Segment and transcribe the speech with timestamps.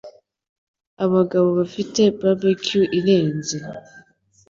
[1.05, 3.57] Abagabo bafite barbecue irenze